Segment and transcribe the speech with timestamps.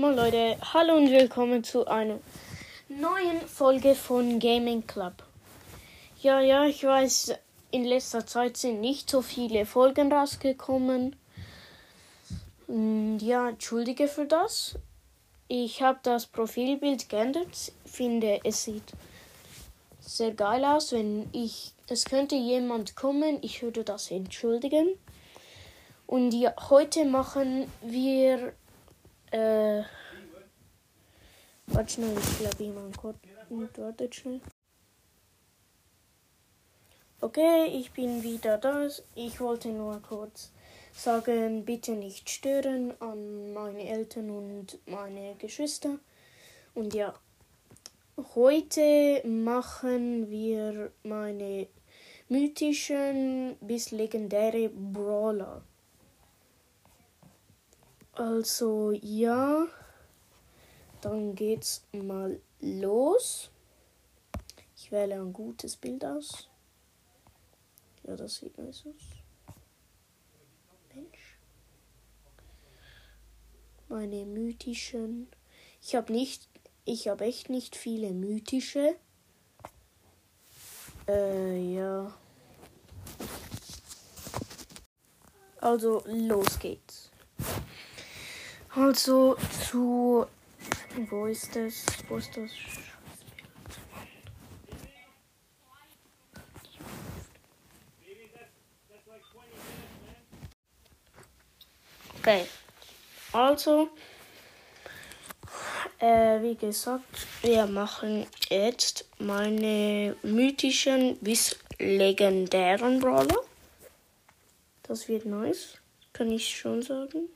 [0.00, 2.20] Moin Leute, hallo und willkommen zu einer
[2.88, 5.12] neuen Folge von Gaming Club.
[6.22, 7.34] Ja, ja, ich weiß,
[7.70, 11.16] in letzter Zeit sind nicht so viele Folgen rausgekommen.
[12.66, 14.76] Und ja, entschuldige für das.
[15.48, 17.70] Ich habe das Profilbild geändert.
[17.84, 18.94] Finde, es sieht
[20.00, 20.92] sehr geil aus.
[20.92, 24.94] Wenn ich, es könnte jemand kommen, ich würde das entschuldigen.
[26.06, 28.54] Und ja, heute machen wir
[29.30, 29.82] äh.
[31.66, 33.18] Warte schnell, ich glaube jemand kurz.
[33.48, 34.40] Wartet schnell.
[37.20, 38.88] Okay, ich bin wieder da.
[39.14, 40.52] Ich wollte nur kurz
[40.92, 45.98] sagen, bitte nicht stören an meine Eltern und meine Geschwister.
[46.74, 47.14] Und ja,
[48.34, 51.68] heute machen wir meine
[52.28, 55.62] mythischen bis legendäre Brawler.
[58.20, 59.66] Also ja,
[61.00, 63.50] dann geht's mal los.
[64.76, 66.50] Ich wähle ein gutes Bild aus.
[68.02, 69.54] Ja, das sieht nice aus.
[70.94, 71.38] Mensch.
[73.88, 75.28] Meine mythischen.
[75.80, 76.46] Ich habe nicht,
[76.84, 78.96] ich habe echt nicht viele mythische.
[81.08, 82.14] Äh, ja.
[85.62, 87.10] Also los geht's.
[88.74, 89.36] Also
[89.68, 90.26] zu.
[91.08, 91.86] Wo ist das?
[92.08, 92.50] Wo ist das?
[102.18, 102.44] Okay.
[103.32, 103.88] Also,
[105.98, 113.38] äh, wie gesagt, wir machen jetzt meine mythischen bis legendären Brawler.
[114.82, 115.78] Das wird nice,
[116.12, 117.30] kann ich schon sagen.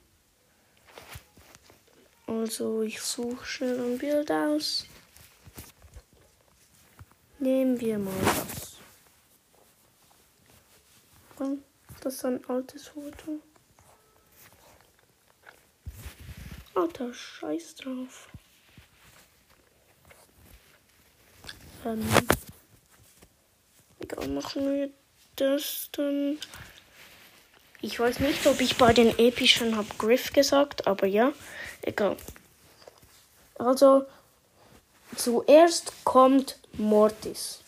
[2.41, 4.87] Also ich suche schnell ein Bild aus.
[7.39, 8.77] Nehmen wir mal das.
[11.39, 11.63] Und
[12.01, 13.41] das ist ein altes Foto.
[16.75, 18.29] Alter, scheiß drauf.
[21.85, 22.05] Ähm,
[24.01, 24.91] egal, machen wir
[25.37, 26.39] das dann.
[27.81, 31.33] Ich weiß nicht, ob ich bei den epischen habe Griff gesagt, aber ja.
[31.87, 32.17] Egal.
[33.59, 34.07] Also,
[35.17, 37.61] zuerst kommt Mortis.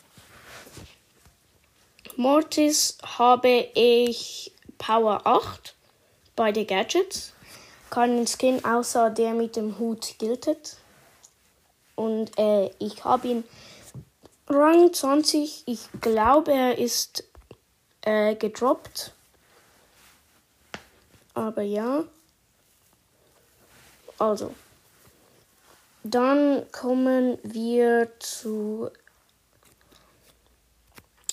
[2.16, 5.74] Mortis habe ich Power 8
[6.34, 7.34] bei den Gadgets.
[7.90, 10.78] Keinen Skin außer der mit dem Hut giltet.
[11.94, 13.44] Und äh, ich habe ihn
[14.48, 15.64] Rang 20.
[15.66, 17.24] Ich glaube, er ist
[18.00, 19.12] äh, gedroppt.
[21.34, 22.04] Aber ja.
[24.18, 24.54] Also,
[26.02, 28.90] dann kommen wir zu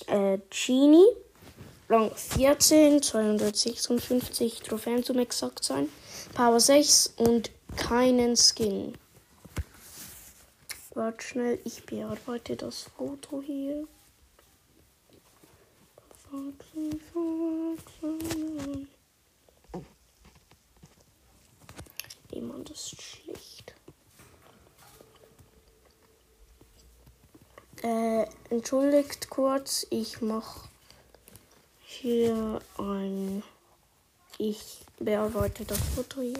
[0.06, 1.06] äh, Genie.
[1.88, 5.88] Rang 14, 256 Trophäen zum exakt sein.
[6.34, 8.94] Power 6 und keinen Skin.
[10.94, 13.86] Warte schnell, ich bearbeite das Foto hier.
[22.30, 23.74] Jemand ist schlecht.
[27.82, 30.68] Äh, entschuldigt kurz, ich mache
[31.82, 33.42] hier ein.
[34.38, 36.38] Ich bearbeite das Foto hier.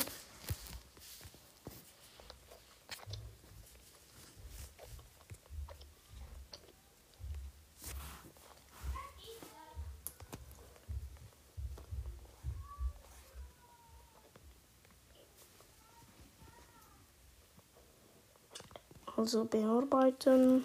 [19.17, 20.65] Also bearbeiten.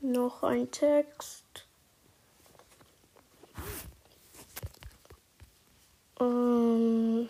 [0.00, 1.44] Noch ein Text.
[6.18, 7.28] Ähm,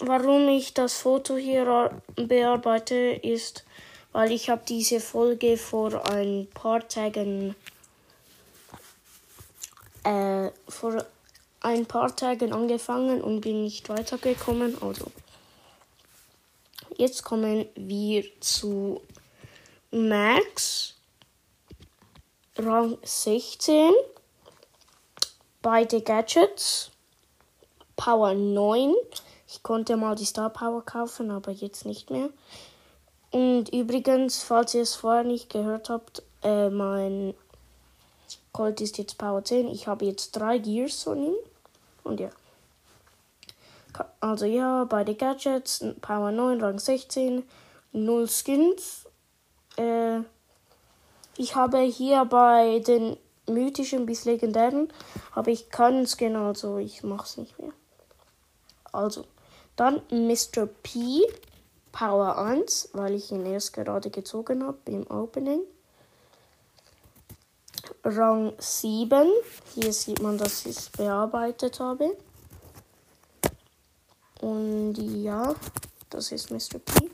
[0.00, 3.64] warum ich das Foto hier bearbeite, ist,
[4.12, 7.54] weil ich habe diese Folge vor ein paar Tagen
[10.04, 11.04] äh, vor
[11.60, 14.80] ein paar Tagen angefangen und bin nicht weitergekommen.
[14.80, 15.10] Also
[16.98, 19.02] Jetzt kommen wir zu
[19.96, 20.92] Max.
[22.58, 23.94] Rang 16.
[25.62, 26.90] Beide Gadgets.
[27.96, 28.92] Power 9.
[29.48, 32.28] Ich konnte mal die Star Power kaufen, aber jetzt nicht mehr.
[33.30, 37.32] Und übrigens, falls ihr es vorher nicht gehört habt, äh, mein
[38.52, 39.68] Colt ist jetzt Power 10.
[39.68, 41.36] Ich habe jetzt drei Gears von ihm.
[42.04, 42.28] Und ja.
[44.20, 47.44] Also ja, bei den Gadgets, Power 9, Rang 16,
[47.92, 49.05] 0 Skins.
[49.76, 50.20] Äh,
[51.36, 54.92] ich habe hier bei den mythischen bis legendären,
[55.32, 57.72] habe ich keinen Skin, also ich mache es nicht mehr.
[58.92, 59.24] Also,
[59.76, 60.66] dann Mr.
[60.82, 61.26] P,
[61.92, 65.60] Power 1, weil ich ihn erst gerade gezogen habe im Opening.
[68.02, 69.28] Rang 7,
[69.74, 72.16] hier sieht man, dass ich es bearbeitet habe.
[74.40, 75.54] Und ja,
[76.10, 76.78] das ist Mr.
[76.78, 77.10] P.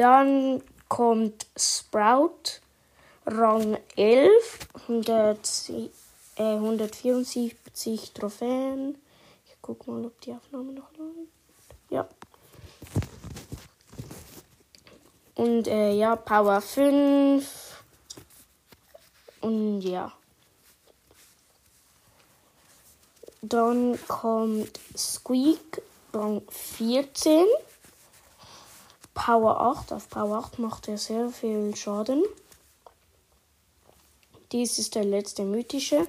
[0.00, 2.62] Dann kommt Sprout,
[3.26, 4.58] Rang 11,
[4.88, 5.72] 100,
[6.36, 8.96] äh, 174 Trophäen.
[9.44, 11.28] Ich guck mal, ob die Aufnahme noch läuft.
[11.90, 12.08] Ja.
[15.34, 17.82] Und äh, ja, Power 5.
[19.42, 20.10] Und ja.
[23.42, 25.82] Dann kommt Squeak,
[26.14, 27.44] Rang 14.
[29.14, 29.92] Power 8.
[29.92, 32.22] Auf Power 8 macht er sehr viel Schaden.
[34.52, 36.06] Dies ist der letzte mythische.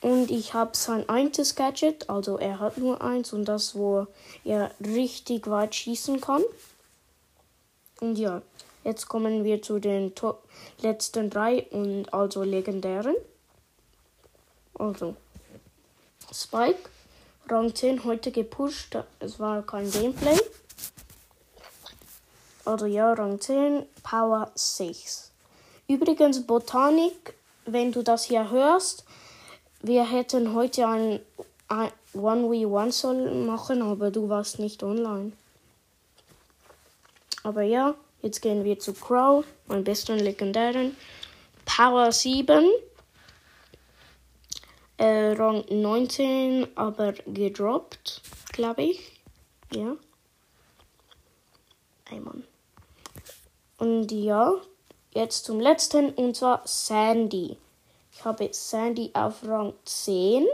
[0.00, 4.06] Und ich habe sein einziges Gadget, also er hat nur eins und das, wo
[4.44, 6.42] er richtig weit schießen kann.
[8.00, 8.42] Und ja,
[8.84, 10.12] jetzt kommen wir zu den
[10.82, 13.14] letzten drei und also legendären.
[14.78, 15.16] Also,
[16.30, 16.90] Spike,
[17.48, 20.38] Rang 10 heute gepusht, es war kein Gameplay.
[22.64, 25.30] Also ja, Rang 10, Power 6.
[25.86, 27.34] Übrigens, Botanik,
[27.66, 29.04] wenn du das hier hörst,
[29.82, 31.20] wir hätten heute ein,
[31.68, 35.32] ein 1v1 soll machen, aber du warst nicht online.
[37.42, 40.96] Aber ja, jetzt gehen wir zu Crow, mein besten legendären.
[41.66, 42.64] Power 7.
[44.96, 48.22] Äh, Rang 19, aber gedroppt,
[48.52, 49.20] glaube ich.
[49.72, 49.96] Ja.
[52.10, 52.44] Ey Mann.
[53.84, 54.54] Und ja,
[55.12, 57.58] jetzt zum letzten und zwar Sandy.
[58.14, 60.46] Ich habe Sandy auf Rang 10.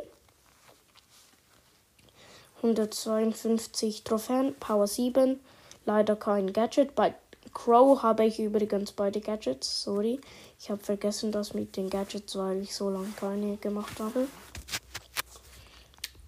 [2.56, 5.38] 152 Trophäen, Power 7.
[5.86, 6.96] Leider kein Gadget.
[6.96, 7.14] Bei
[7.54, 9.84] Crow habe ich übrigens beide Gadgets.
[9.84, 10.20] Sorry.
[10.58, 14.26] Ich habe vergessen das mit den Gadgets, weil ich so lange keine gemacht habe.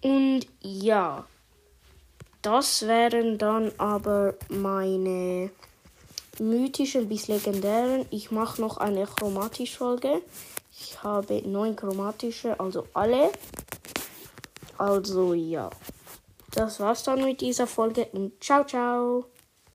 [0.03, 1.25] Und ja.
[2.41, 5.51] Das wären dann aber meine
[6.39, 8.05] mythischen bis legendären.
[8.09, 10.21] Ich mache noch eine chromatische Folge.
[10.71, 13.31] Ich habe neun chromatische, also alle.
[14.77, 15.69] Also ja.
[16.51, 19.25] Das war's dann mit dieser Folge und ciao, ciao.